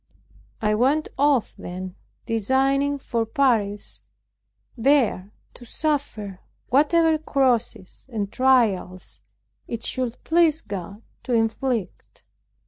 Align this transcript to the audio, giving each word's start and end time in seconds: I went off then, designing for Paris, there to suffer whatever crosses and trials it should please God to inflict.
I 0.63 0.73
went 0.73 1.09
off 1.15 1.53
then, 1.59 1.93
designing 2.25 2.97
for 2.97 3.23
Paris, 3.23 4.01
there 4.75 5.31
to 5.53 5.63
suffer 5.63 6.39
whatever 6.69 7.19
crosses 7.19 8.09
and 8.11 8.31
trials 8.33 9.21
it 9.67 9.83
should 9.83 10.17
please 10.23 10.61
God 10.61 11.03
to 11.21 11.33
inflict. 11.33 12.23